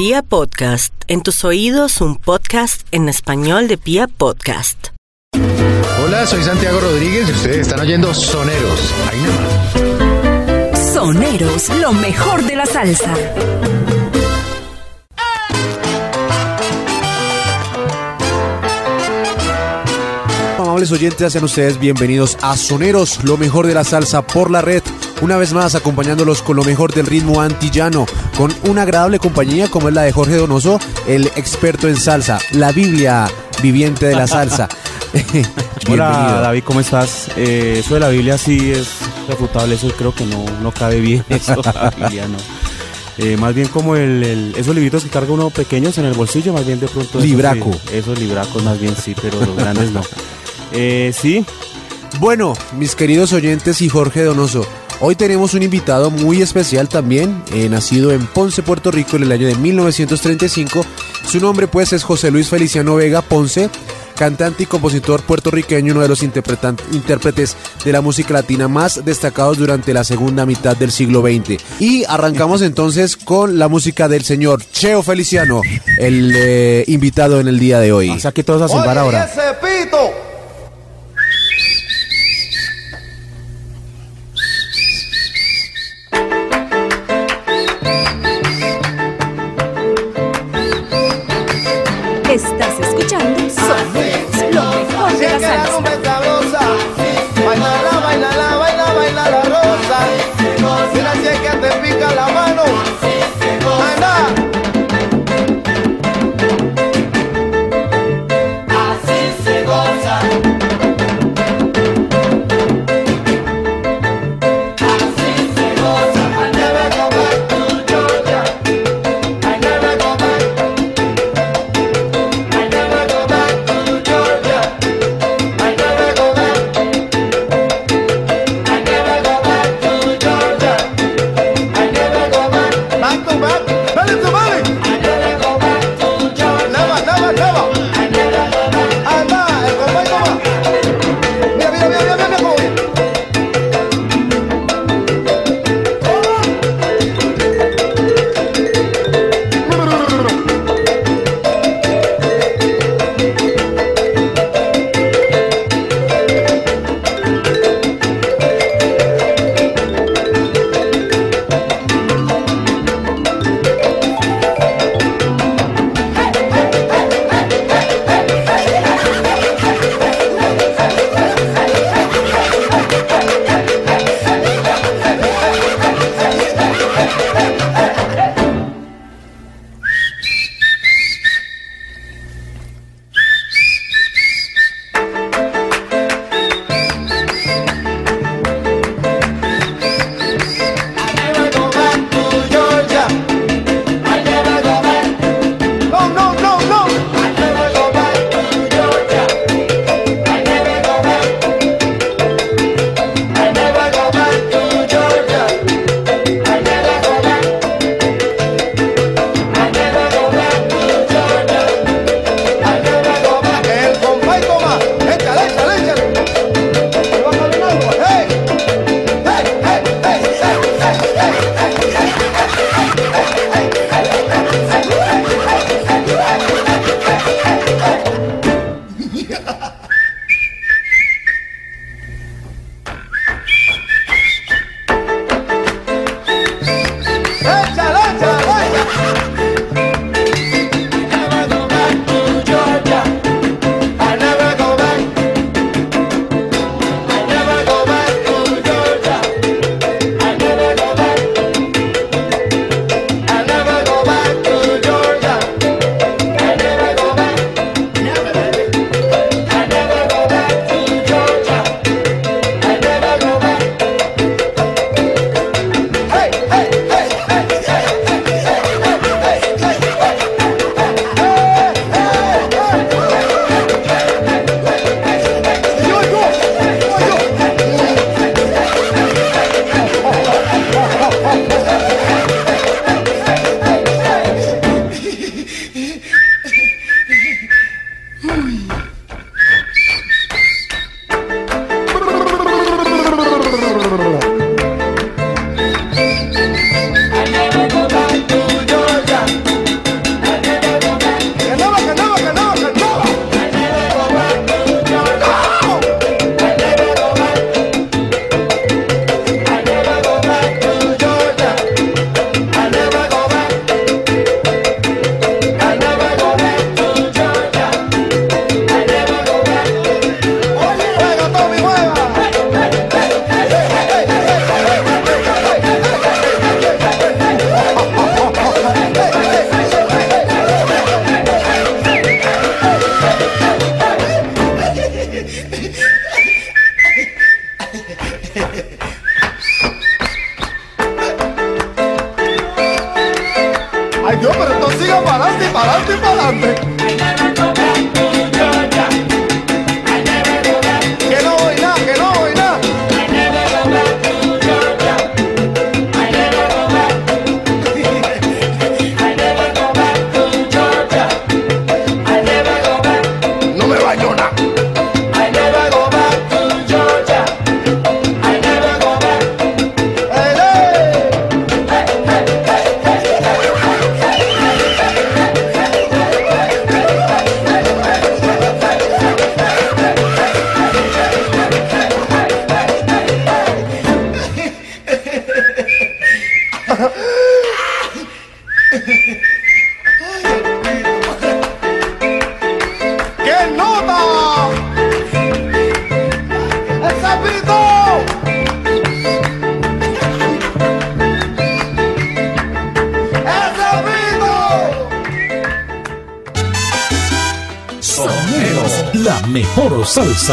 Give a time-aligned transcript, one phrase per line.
[0.00, 4.86] Pia Podcast, en tus oídos un podcast en español de Pia Podcast.
[6.02, 8.94] Hola, soy Santiago Rodríguez y ustedes están oyendo Soneros.
[9.10, 10.94] Ahí nada más.
[10.94, 13.14] Soneros, lo mejor de la salsa.
[20.58, 24.82] Amables oyentes, sean ustedes bienvenidos a Soneros, lo mejor de la salsa por la red.
[25.20, 28.06] Una vez más acompañándolos con lo mejor del ritmo antillano,
[28.38, 32.72] con una agradable compañía como es la de Jorge Donoso, el experto en salsa, la
[32.72, 33.28] Biblia
[33.62, 34.68] viviente de la salsa.
[35.90, 37.28] Hola David, ¿cómo estás?
[37.36, 38.88] Eh, eso de la Biblia sí es
[39.28, 42.38] refutable, eso creo que no, no cabe bien, eso la Biblia no.
[43.18, 46.54] Eh, más bien como el, el- esos libritos que carga uno pequeños en el bolsillo,
[46.54, 47.18] más bien de pronto...
[47.18, 47.72] esos Libraco.
[47.72, 50.00] sí, esos libracos más bien sí, pero los grandes no.
[50.72, 51.44] Eh, sí,
[52.20, 54.64] Bueno, mis queridos oyentes y Jorge Donoso,
[55.00, 59.32] hoy tenemos un invitado muy especial también, eh, nacido en Ponce, Puerto Rico en el
[59.32, 60.84] año de 1935.
[61.26, 63.70] Su nombre pues es José Luis Feliciano Vega Ponce,
[64.20, 69.94] cantante y compositor puertorriqueño, uno de los intérpretes de la música latina más destacados durante
[69.94, 71.62] la segunda mitad del siglo XX.
[71.80, 75.62] Y arrancamos entonces con la música del señor Cheo Feliciano,
[75.98, 78.10] el eh, invitado en el día de hoy.
[78.10, 79.26] o sea que todos a silbar ahora.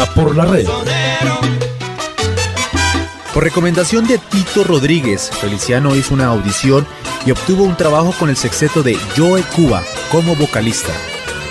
[0.06, 0.66] Por la red.
[3.34, 6.86] Por recomendación de Tito Rodríguez, Feliciano hizo una audición
[7.26, 10.92] y obtuvo un trabajo con el sexteto de Joe Cuba como vocalista.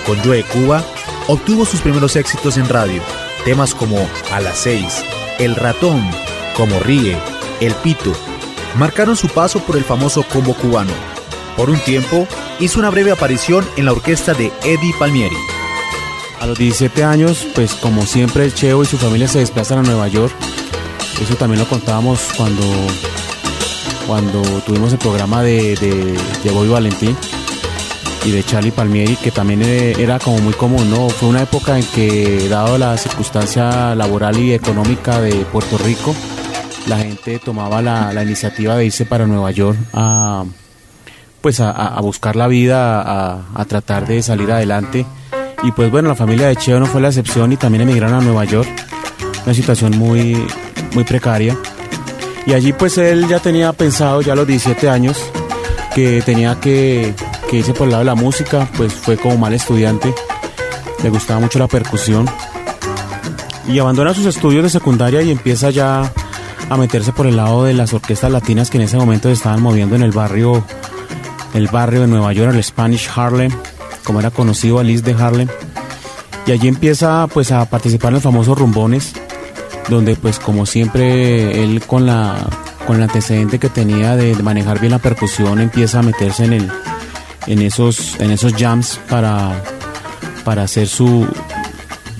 [0.05, 0.83] Con Joe Cuba
[1.27, 3.01] obtuvo sus primeros éxitos en radio,
[3.45, 3.97] temas como
[4.31, 5.03] A las 6,
[5.39, 6.09] El ratón,
[6.55, 7.17] Como ríe,
[7.59, 8.13] El pito,
[8.77, 10.94] marcaron su paso por el famoso combo cubano.
[11.55, 12.27] Por un tiempo,
[12.59, 15.56] hizo una breve aparición en la orquesta de Eddie Palmieri.
[16.39, 19.84] A los 17 años, pues como siempre el Cheo y su familia se desplazan a
[19.84, 20.34] Nueva York.
[21.22, 22.63] Eso también lo contábamos cuando,
[24.06, 27.18] cuando tuvimos el programa de, de, de Bobby Valentín
[28.24, 31.10] y de Charlie Palmieri, que también eh, era como muy común, ¿no?
[31.10, 36.13] Fue una época en que, dado la circunstancia laboral y económica de Puerto Rico,
[36.88, 40.45] la gente tomaba la, la iniciativa de irse para Nueva York a,
[41.42, 45.06] pues a, buscar la vida, a, a tratar de salir adelante.
[45.63, 48.21] Y pues bueno, la familia de Cheo no fue la excepción y también emigraron a
[48.21, 48.69] Nueva York.
[49.45, 50.38] Una situación muy,
[50.94, 51.57] muy precaria.
[52.45, 55.18] Y allí pues él ya tenía pensado, ya a los 17 años,
[55.94, 57.13] que tenía que,
[57.50, 60.13] que irse por el lado de la música, pues fue como mal estudiante.
[61.04, 62.25] Le gustaba mucho la percusión.
[63.68, 66.12] Y abandona sus estudios de secundaria y empieza ya
[66.69, 69.62] a meterse por el lado de las orquestas latinas que en ese momento se estaban
[69.62, 70.63] moviendo en el barrio,
[71.54, 73.51] el barrio de Nueva York, el Spanish Harlem,
[74.07, 75.50] como era conocido, Alice de Harlem.
[76.48, 79.12] Y allí empieza pues a participar en los famosos rumbones,
[79.89, 82.48] donde pues como siempre él con la
[82.88, 86.71] con el antecedente que tenía de, manejar bien la percusión empieza a meterse en el
[87.48, 89.61] en esos en esos jams para
[90.45, 91.28] para hacer su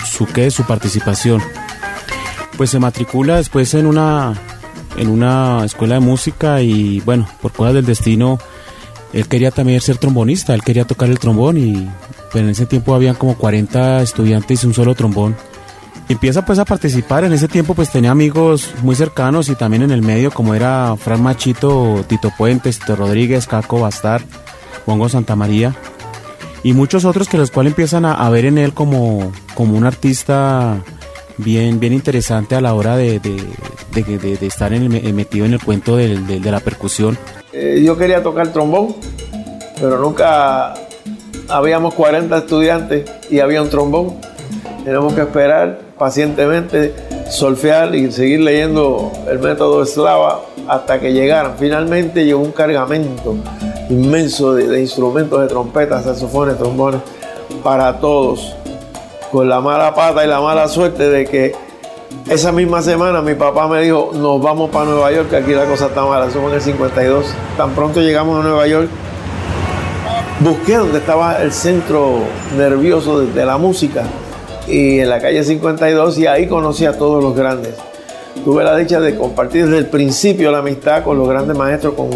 [0.06, 1.42] su qué su participación
[2.58, 4.34] pues se matricula después en una
[4.98, 8.38] en una escuela de música y bueno por cosas del destino
[9.12, 11.88] él quería también ser trombonista él quería tocar el trombón y
[12.30, 15.36] pues en ese tiempo habían como 40 estudiantes y un solo trombón
[16.08, 17.24] empieza pues a participar.
[17.24, 20.96] En ese tiempo pues tenía amigos muy cercanos y también en el medio como era
[20.96, 24.22] Fran Machito, Tito Puentes, Tito Rodríguez, Caco Bastar,
[24.86, 25.74] Bongo Santa María
[26.62, 30.82] y muchos otros que los cuales empiezan a, ver en él como, como un artista
[31.36, 36.60] bien, bien interesante a la hora de, de, estar metido en el cuento de la
[36.60, 37.16] percusión.
[37.52, 38.94] Eh, yo quería tocar trombón,
[39.80, 40.74] pero nunca
[41.48, 44.16] habíamos 40 estudiantes y había un trombón.
[44.84, 46.94] Tenemos que esperar pacientemente,
[47.30, 51.54] solfear y seguir leyendo el método eslava hasta que llegaran.
[51.58, 53.36] Finalmente llegó un cargamento
[53.88, 57.00] inmenso de, de instrumentos de trompetas, saxofones, trombones
[57.62, 58.54] para todos.
[59.32, 61.54] Con la mala pata y la mala suerte de que
[62.28, 65.86] esa misma semana mi papá me dijo, nos vamos para Nueva York, aquí la cosa
[65.86, 66.26] está mala.
[66.28, 67.26] Fue en el 52.
[67.56, 68.88] Tan pronto llegamos a Nueva York,
[70.40, 72.18] busqué donde estaba el centro
[72.56, 74.04] nervioso de, de la música
[74.66, 77.74] y en la calle 52 y ahí conocí a todos los grandes.
[78.44, 82.10] Tuve la dicha de compartir desde el principio la amistad con los grandes maestros, con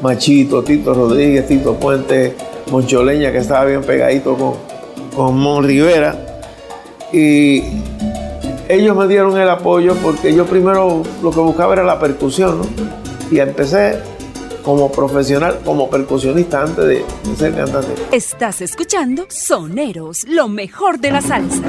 [0.00, 2.34] Machito, Tito Rodríguez, Tito Puente,
[2.70, 4.54] Moncholeña, que estaba bien pegadito con,
[5.14, 6.16] con Mon Rivera.
[7.12, 7.62] Y
[8.68, 12.66] ellos me dieron el apoyo porque yo primero lo que buscaba era la percusión, ¿no?
[13.30, 14.00] Y empecé
[14.62, 17.04] como profesional, como percusionista antes de,
[17.36, 17.94] ser cantante.
[18.10, 21.62] Estás escuchando Soneros, lo mejor de la salsa.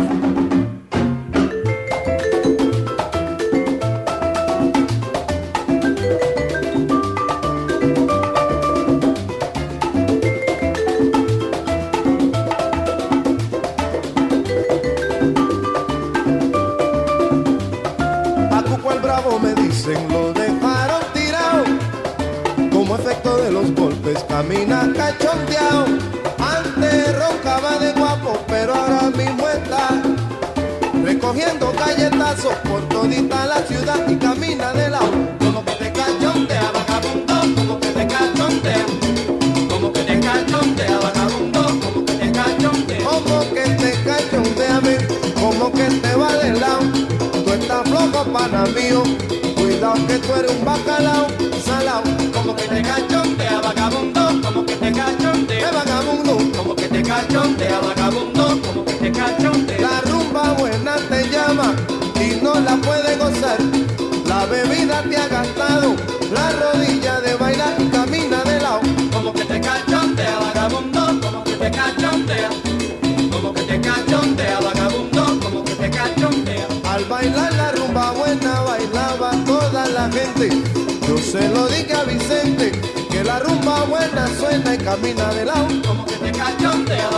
[31.88, 35.12] Galletazos por todita la ciudad y camina de lado.
[35.40, 38.86] Como que te cachondea, vagabundo, como que te cachondea.
[39.70, 43.04] Como que te cachondea, vagabundo, como que te cachondea.
[43.10, 45.08] Como que te cachondea, ven,
[45.40, 46.84] como que te va de lado.
[47.46, 49.04] Tú estás flojo, pana mío.
[49.56, 51.28] Cuidado que tú eres un bacalao,
[51.66, 52.04] salao.
[52.34, 53.97] Como que te cachondea, vagabundo,
[81.32, 82.72] se lo dije a Vicente,
[83.12, 85.68] que la rumba buena suena y camina de lado.
[85.86, 87.10] Como que te cachondea,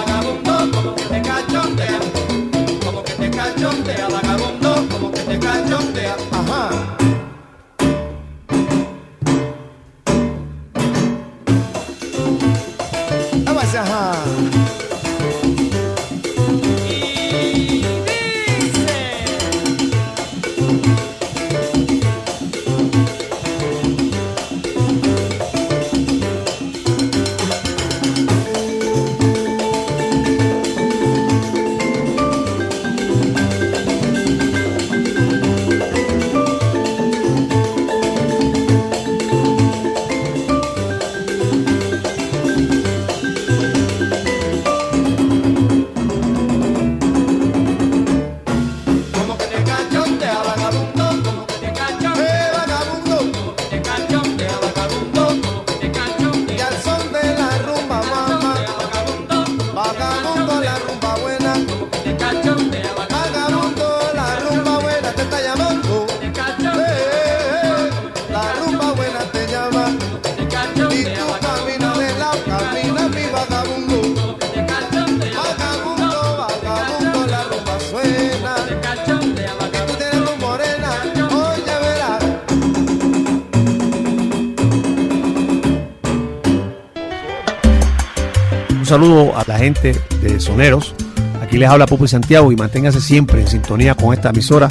[88.99, 90.93] saludo a la gente de Soneros.
[91.41, 94.67] Aquí les habla Pupo y Santiago y manténgase siempre en sintonía con esta emisora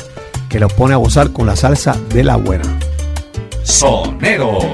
[0.51, 2.65] que los pone a gozar con la salsa de la buena.
[3.63, 4.67] Soneros.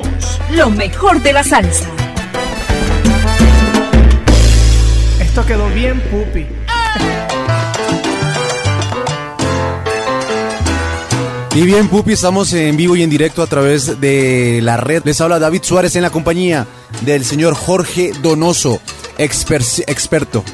[0.50, 1.88] Lo mejor de la salsa.
[5.20, 6.46] Esto quedó bien, pupi.
[11.54, 15.02] Y bien, Pupi, estamos en vivo y en directo a través de la red.
[15.04, 16.66] Les habla David Suárez en la compañía
[17.02, 18.80] del señor Jorge Donoso,
[19.18, 20.44] exper- experto.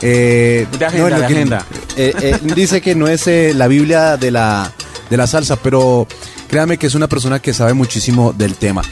[0.00, 1.66] Eh, De agenda, de que- agenda.
[1.96, 4.72] eh, eh, dice que no es eh, la Biblia de la,
[5.10, 6.06] de la salsa, pero
[6.48, 8.82] créame que es una persona que sabe muchísimo del tema.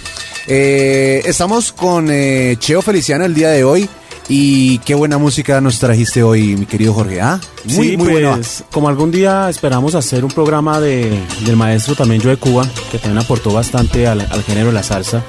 [0.48, 3.88] Eh, estamos con eh, Cheo Feliciano el día de hoy.
[4.28, 7.20] Y qué buena música nos trajiste hoy, mi querido Jorge.
[7.20, 8.32] Ah, muy, sí, muy buena.
[8.34, 12.98] pues, como algún día esperamos hacer un programa de, del maestro también Joe Cuba, que
[12.98, 15.22] también aportó bastante al, al género de la salsa,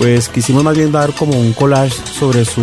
[0.00, 2.62] pues quisimos más bien dar como un collage sobre su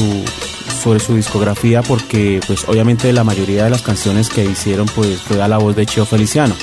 [0.81, 5.39] sobre su discografía porque pues obviamente la mayoría de las canciones que hicieron pues fue
[5.39, 6.55] a la voz de Cheo Feliciano.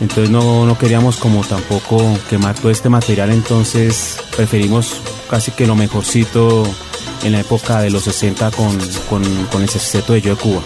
[0.00, 5.00] Entonces no, no queríamos como tampoco quemar todo este material, entonces preferimos
[5.30, 6.64] casi que lo mejorcito
[7.22, 8.76] en la época de los 60 con,
[9.08, 10.62] con, el sexteto de Joe Cuba.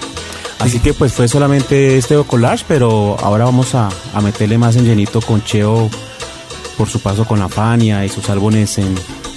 [0.60, 4.86] Así que pues fue solamente este collage, pero ahora vamos a, a meterle más en
[4.86, 5.90] llenito con Cheo
[6.76, 8.94] por su paso con la Fania y sus álbumes en,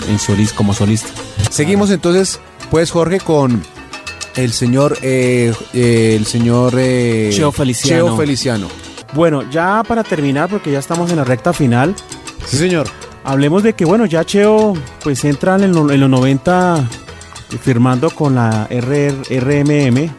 [0.09, 1.09] en solis, como solista.
[1.49, 2.39] Seguimos entonces,
[2.71, 3.61] pues Jorge, con
[4.35, 8.05] el señor, eh, eh, el señor eh, Cheo Feliciano.
[8.07, 8.67] Cheo Feliciano.
[9.13, 11.95] Bueno, ya para terminar, porque ya estamos en la recta final.
[12.47, 12.87] Sí, señor.
[13.23, 14.73] Hablemos de que, bueno, ya Cheo
[15.03, 16.89] pues entra en, lo- en los 90
[17.61, 20.09] firmando con la RR RMM,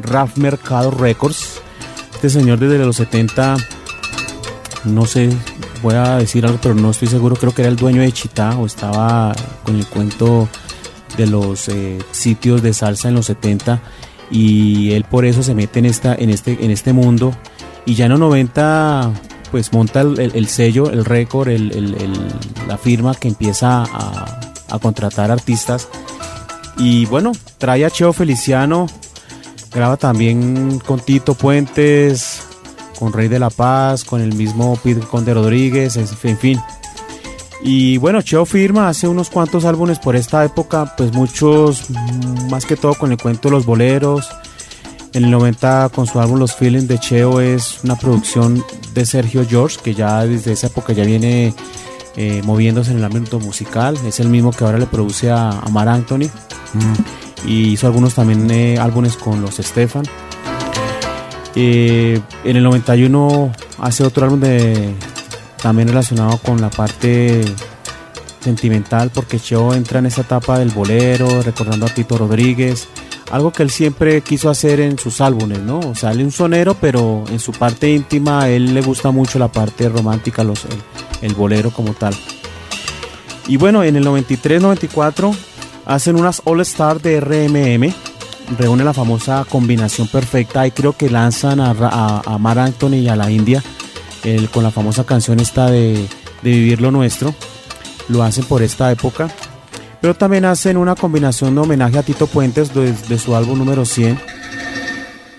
[0.00, 1.60] RAF Mercado Records.
[2.14, 3.56] Este señor desde los 70,
[4.84, 5.28] no sé,
[5.82, 8.56] voy a decir algo, pero no estoy seguro, creo que era el dueño de Chita
[8.58, 9.34] o estaba
[9.64, 10.48] con el cuento
[11.16, 13.80] de los eh, sitios de salsa en los 70
[14.30, 17.34] y él por eso se mete en, esta, en, este, en este mundo.
[17.86, 19.10] Y ya en los 90
[19.50, 22.28] pues monta el, el- el sello, el récord, el-
[22.68, 25.88] la firma que empieza a, a contratar artistas.
[26.78, 28.86] Y bueno, trae a Cheo Feliciano,
[29.74, 32.42] graba también con Tito Puentes,
[33.00, 36.60] con Rey de la Paz, con el mismo Pete Conde Rodríguez, en fin.
[37.62, 42.64] Y bueno, Cheo firma hace unos cuantos álbumes por esta época, pues muchos, mm, más
[42.64, 44.28] que todo con el cuento de los boleros.
[45.12, 48.64] En el 90 con su álbum Los Feelings de Cheo es una producción
[48.94, 51.52] de Sergio George, que ya desde esa época ya viene
[52.16, 53.98] eh, moviéndose en el ámbito musical.
[54.06, 56.30] Es el mismo que ahora le produce a, a Mar Anthony.
[57.44, 60.04] Y hizo algunos también eh, álbumes con los Stefan.
[61.54, 64.94] Eh, en el 91 hace otro álbum de,
[65.62, 67.44] también relacionado con la parte
[68.40, 72.88] sentimental porque Cheo entra en esa etapa del bolero, recordando a Tito Rodríguez,
[73.30, 75.78] algo que él siempre quiso hacer en sus álbumes, ¿no?
[75.80, 79.10] O sea, él es un sonero, pero en su parte íntima a él le gusta
[79.10, 80.80] mucho la parte romántica, los, el,
[81.22, 82.14] el bolero como tal.
[83.46, 85.34] Y bueno, en el 93-94
[85.86, 87.92] hacen unas All Star de RMM,
[88.58, 93.30] reúne la famosa combinación perfecta y creo que lanzan a, Mar Anthony y a la
[93.30, 93.62] India
[94.52, 96.06] con la famosa canción esta de,
[96.42, 97.34] de Vivir lo Nuestro.
[98.08, 99.28] Lo hacen por esta época.
[100.00, 104.18] Pero también hacen una combinación de homenaje a Tito Puentes de, su álbum número 100.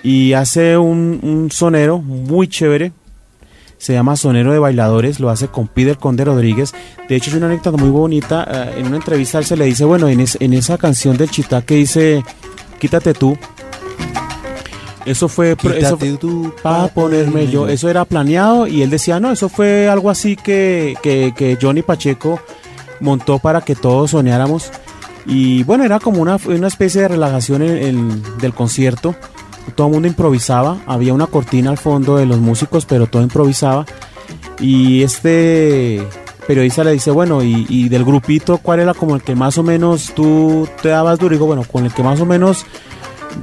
[0.03, 2.91] Y hace un, sonero muy chévere.
[3.77, 5.20] Se llama Sonero de Bailadores.
[5.20, 6.74] Lo hace con Peter Conde Rodríguez.
[7.10, 8.48] De hecho, es una anécdota muy bonita.
[8.48, 11.63] eh, en una entrevista él se le dice, bueno, en, en esa canción del Chitá
[11.63, 12.24] que dice,
[12.82, 13.38] quítate tú.
[15.06, 17.67] Eso fue, eso tú para ponerme yo.
[17.67, 21.82] Eso era planeado y él decía, no, eso fue algo así que, que, que Johnny
[21.82, 22.39] Pacheco
[23.00, 24.70] montó para que todos soñáramos.
[25.26, 29.15] Y bueno, era como una, una especie de relajación en- en- del concierto.
[29.76, 30.78] Todo el mundo improvisaba.
[30.86, 33.86] Había una cortina al fondo de los músicos, pero todo improvisaba.
[34.60, 36.04] Y este
[36.52, 40.12] periodista le dice, bueno, y, del grupito, ¿cuál era como el que más o menos
[40.14, 41.34] tú te dabas duro?
[41.34, 42.66] Y digo, bueno, con el que más o menos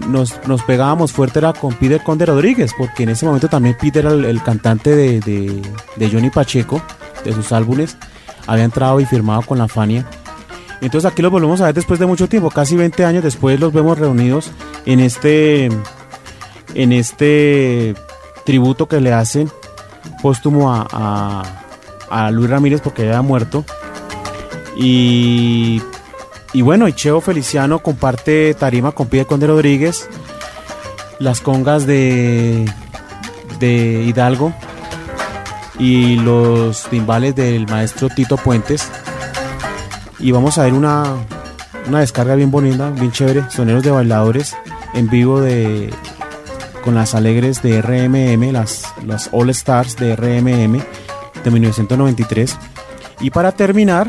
[0.07, 4.05] nos, nos pegábamos fuerte era con Peter Conde Rodríguez, porque en ese momento también Peter
[4.05, 6.83] era el, cantante de, de- Johnny Pacheco,
[7.25, 7.97] de sus álbumes,
[8.47, 10.07] había entrado y firmado con la Fania.
[10.83, 13.73] Entonces aquí los volvemos a ver después de mucho tiempo, casi 20 años después los
[13.73, 14.51] vemos reunidos
[14.85, 15.71] en este,
[16.75, 17.95] en este
[18.45, 19.51] tributo que le hacen
[20.23, 21.43] póstumo a,
[22.11, 23.65] a Luis Ramírez porque había muerto.
[24.77, 25.83] Y
[26.53, 30.09] y bueno, y Cheo Feliciano comparte tarima con Pide Conde Rodríguez,
[31.19, 32.65] las congas de,
[33.59, 34.55] de Hidalgo
[35.79, 38.91] y los timbales del maestro Tito Puentes.
[40.19, 41.17] Y vamos a ver una,
[41.87, 44.57] una descarga bien bonita, bien chévere, soneros de bailadores
[44.95, 45.93] en vivo de
[46.83, 50.83] con las alegres de RMM, las, las All Stars de RMM
[51.45, 52.57] de 1993.
[53.21, 54.09] Y para terminar,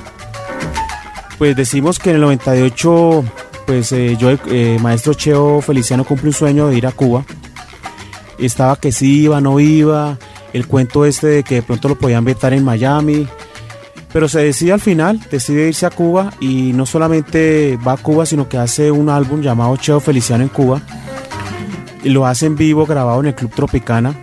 [1.37, 3.23] pues decimos que en el 98,
[3.65, 7.23] pues eh, yo, eh, maestro Cheo Feliciano cumple un sueño de ir a Cuba.
[8.37, 10.17] Estaba que sí iba, no iba,
[10.53, 13.27] el cuento este de que de pronto lo podían vetar en Miami.
[14.11, 18.25] Pero se decide al final, decide irse a Cuba y no solamente va a Cuba,
[18.25, 20.81] sino que hace un álbum llamado Cheo Feliciano en Cuba.
[22.03, 24.15] Lo hace en vivo, grabado en el Club Tropicana.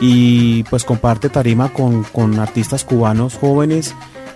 [0.00, 3.94] Y pues comparte tarima con, con artistas cubanos jóvenes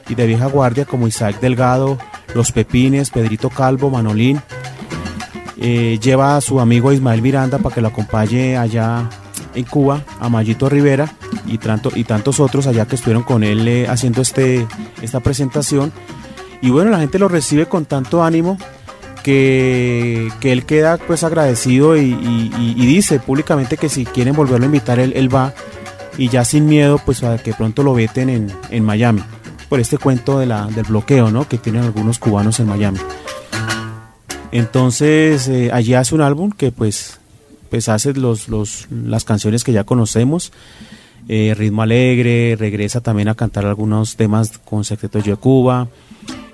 [0.09, 1.99] y de vieja guardia como Isaac Delgado,
[2.35, 4.41] Los Pepines, Pedrito Calvo, Manolín.
[5.57, 9.09] Eh, lleva a su amigo Ismael Miranda para que lo acompañe allá
[9.55, 11.13] en Cuba, a Mayito Rivera
[11.47, 14.67] y, tanto, y tantos otros allá que estuvieron con él eh, haciendo este,
[15.01, 15.93] esta presentación.
[16.61, 18.59] Y bueno, la gente lo recibe con tanto ánimo
[19.25, 22.13] que, que él queda pues agradecido y,
[22.77, 25.53] dice públicamente que si quieren volverlo a invitar, él, él va
[26.17, 29.23] y ya sin miedo pues a que pronto lo veten en, en Miami
[29.69, 31.49] por este cuento de la, del bloqueo ¿no?
[31.49, 32.99] que tienen algunos cubanos en Miami.
[34.53, 37.19] Entonces eh, allí hace un álbum que pues,
[37.71, 40.53] pues hace los, los, las canciones que ya conocemos,
[41.29, 45.89] eh, Ritmo Alegre, regresa también a cantar algunos temas con Secreto de Cuba,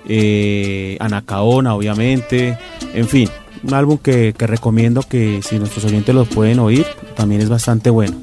[0.07, 2.57] eh, Anacaona obviamente,
[2.93, 3.29] en fin,
[3.63, 6.85] un álbum que, recomiendo que si nuestros oyentes lo pueden oír,
[7.15, 8.17] también es bastante bueno.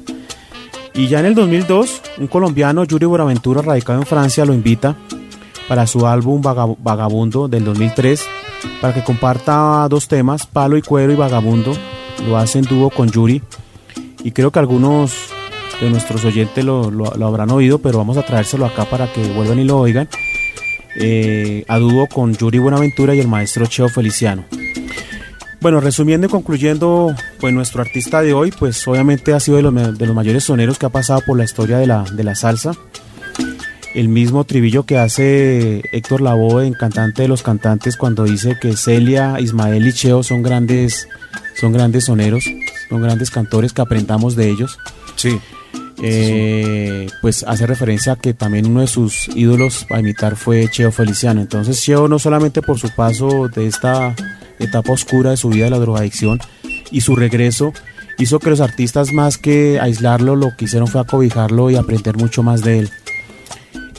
[0.93, 4.95] Y ya en el 2002, un colombiano, Yuri Buenaventura, radicado en Francia, lo invita
[5.67, 8.25] para su álbum Vaga- Vagabundo del 2003,
[8.81, 11.73] para que comparta dos temas, Palo y Cuero y Vagabundo.
[12.27, 13.41] Lo hace en dúo con Yuri.
[14.23, 15.13] Y creo que algunos
[15.79, 19.63] de nuestros oyentes lo habrán oído, pero vamos a traérselo acá para que vuelvan y
[19.63, 20.09] lo oigan.
[21.01, 24.43] Eh, a dúo con Yuri Buenaventura y el maestro Cheo Feliciano.
[25.61, 29.97] Bueno, resumiendo y concluyendo, pues nuestro artista de hoy, pues obviamente ha sido de los,
[29.97, 32.73] de los mayores soneros que ha pasado por la historia de la, de la salsa.
[33.93, 38.75] El mismo tribillo que hace Héctor Lavoe en Cantante de los Cantantes cuando dice que
[38.75, 41.07] Celia, Ismael y Cheo son grandes,
[41.55, 42.43] son grandes soneros,
[42.89, 44.77] son grandes cantores que aprendamos de ellos.
[45.15, 45.39] Sí.
[46.01, 50.91] Eh, pues hace referencia a que también uno de sus ídolos a imitar fue Cheo
[50.91, 51.41] Feliciano.
[51.41, 54.15] Entonces Cheo no solamente por su paso de esta
[54.59, 56.39] etapa oscura de su vida de la drogadicción
[56.91, 57.73] y su regreso
[58.17, 62.43] hizo que los artistas más que aislarlo lo que hicieron fue acobijarlo y aprender mucho
[62.43, 62.89] más de él.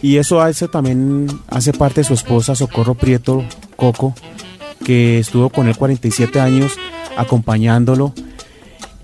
[0.03, 3.45] Y eso hace también hace parte de su esposa Socorro Prieto
[3.77, 4.15] Coco,
[4.85, 6.73] que estuvo con él 47 años
[7.17, 8.15] acompañándolo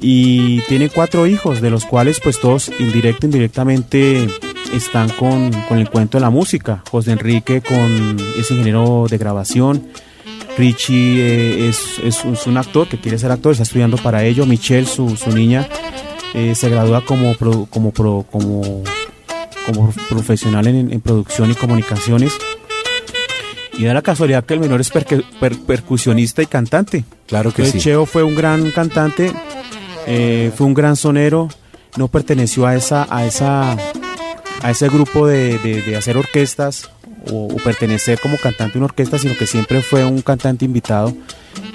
[0.01, 4.27] y tiene cuatro hijos, de los cuales pues todos indirecto indirectamente
[4.73, 6.83] están con, con el cuento de la música.
[6.91, 9.87] José Enrique con es ingeniero de grabación,
[10.59, 14.45] Richie eh, es, es, es un actor que quiere ser actor, está estudiando para ello,
[14.47, 15.69] Michelle, su, su niña,
[16.35, 18.83] eh, se gradúa como, pro- como, pro- como,
[19.67, 22.33] como profesional en, en producción y comunicaciones.
[23.79, 27.05] Y da la casualidad que el menor es perque- per- percusionista y cantante.
[27.27, 27.89] Claro que Entonces, sí.
[27.91, 29.31] Cheo fue un gran cantante,
[30.07, 31.49] eh, fue un gran sonero,
[31.97, 33.77] no perteneció a esa, a esa,
[34.63, 36.91] a ese grupo de, hacer orquestas
[37.31, 41.13] o, pertenecer como cantante en una orquesta, sino que siempre fue un cantante invitado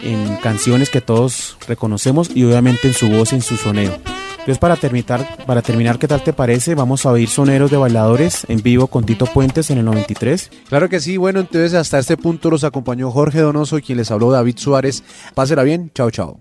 [0.04, 3.98] en canciones que todos reconocemos y obviamente en su voz y en su sonero.
[4.32, 6.74] Entonces para terminar, para terminar, ¿qué tal te parece?
[6.74, 10.50] Vamos a oír soneros de bailadores en vivo con Tito Puentes en el 93.
[10.68, 14.32] Claro que sí, bueno, entonces hasta este punto los acompañó Jorge Donoso quien les habló
[14.32, 15.04] David Suárez.
[15.36, 16.40] Pásela bien, chao, chao.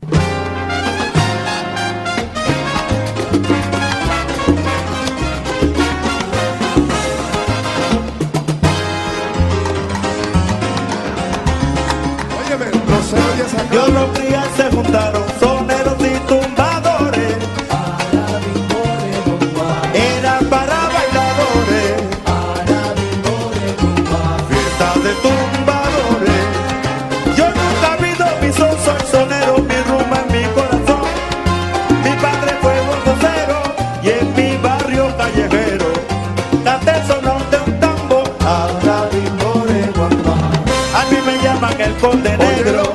[42.01, 42.95] El conde negro.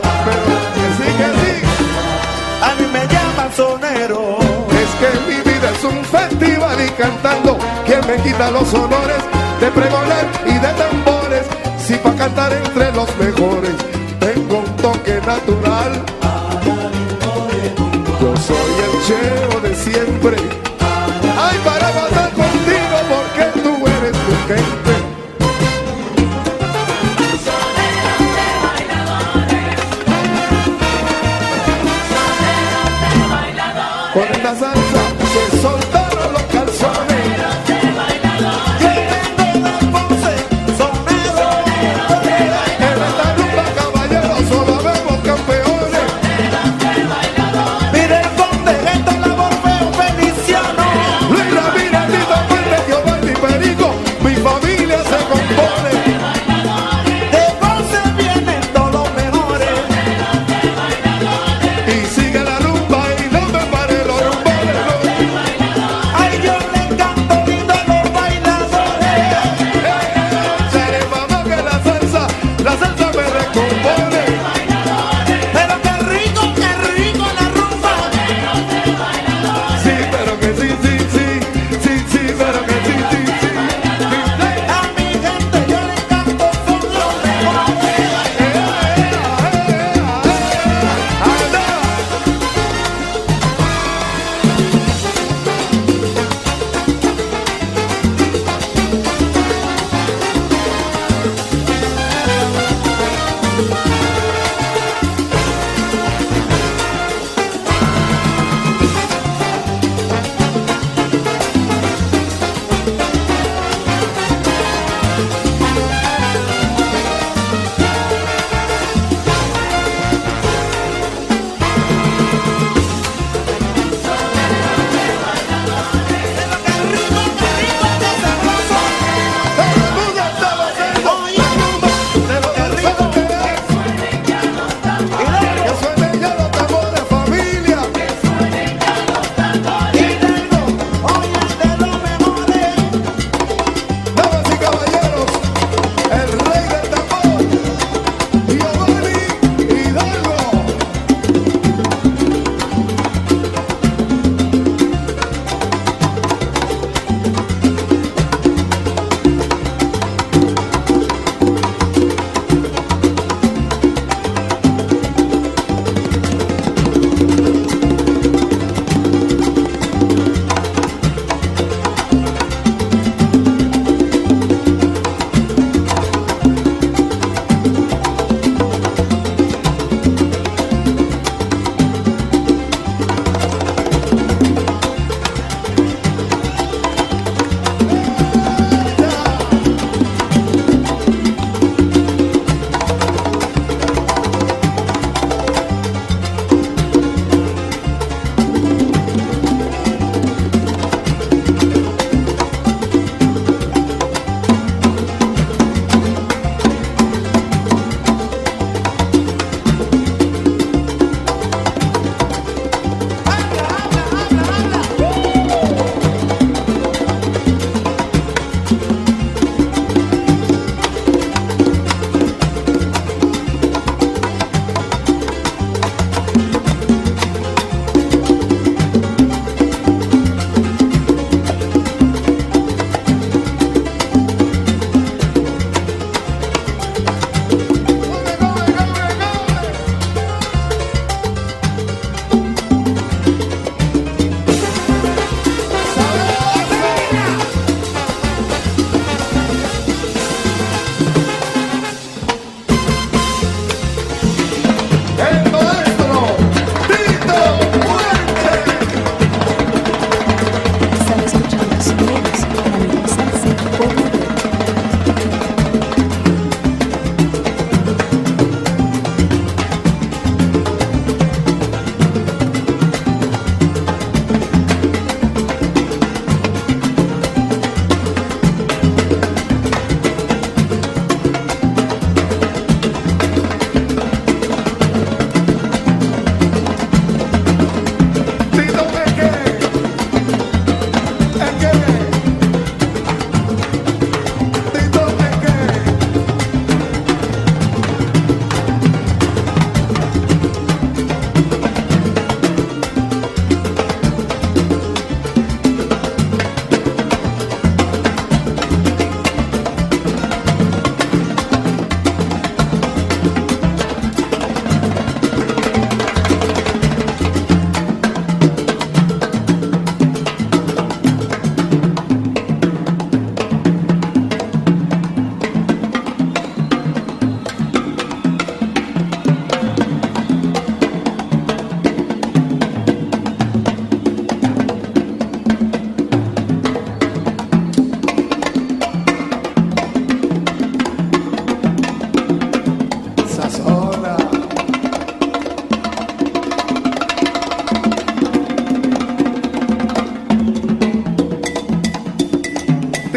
[2.62, 4.38] A mí me llaman sonero.
[4.72, 9.22] Es que mi vida es un festival y cantando, ¿quién me quita los honores
[9.60, 11.46] de pregonar y de tambores?
[11.80, 13.76] Si pa' cantar entre los mejores
[14.20, 16.04] tengo un toque natural.
[18.22, 20.65] Yo soy el cheo de siempre.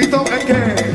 [0.01, 0.88] TikTok es que.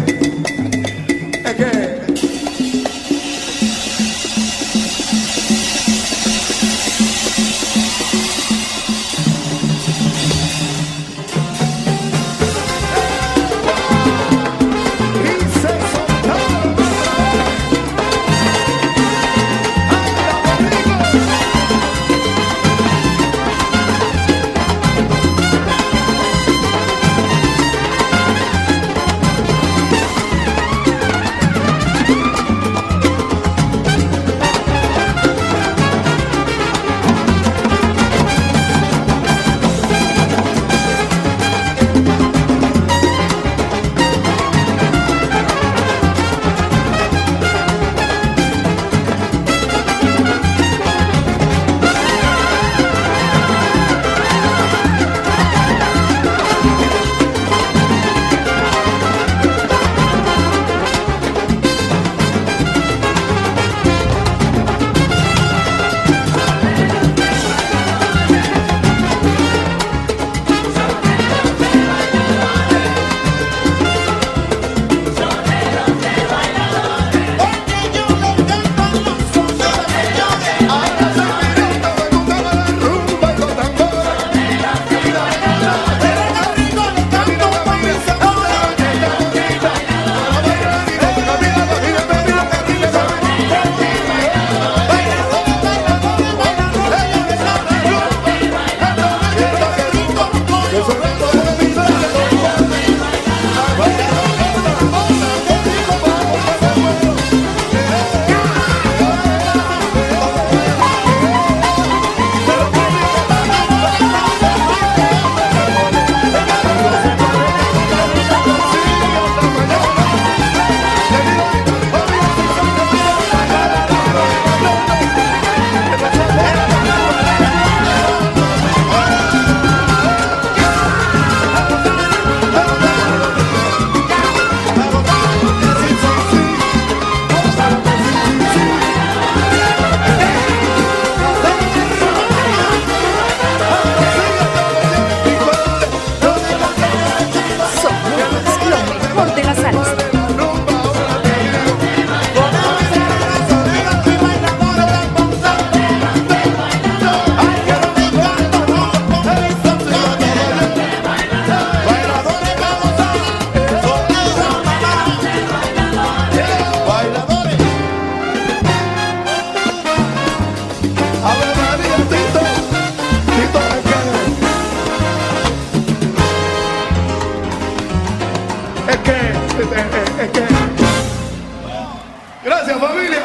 [182.66, 183.24] Gracias, familia.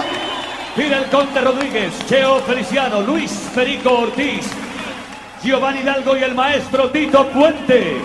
[0.74, 4.50] Fidel Conde Rodríguez, Cheo Feliciano, Luis Perico Ortiz,
[5.44, 7.98] Giovanni Hidalgo y el maestro Tito Puente.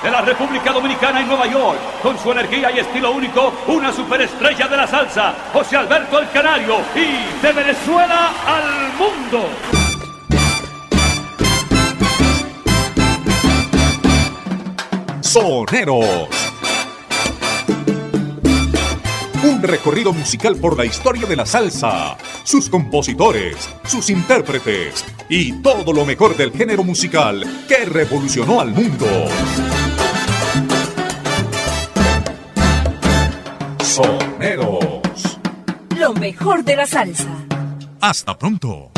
[0.00, 4.68] De la República Dominicana y Nueva York, con su energía y estilo único, una superestrella
[4.68, 9.48] de la salsa, José Alberto el Canario, y de Venezuela al mundo.
[15.22, 16.41] Soneros.
[19.62, 26.04] Recorrido musical por la historia de la salsa, sus compositores, sus intérpretes y todo lo
[26.04, 29.06] mejor del género musical que revolucionó al mundo.
[33.84, 35.38] Soneros.
[35.96, 37.28] Lo mejor de la salsa.
[38.00, 38.90] Hasta pronto.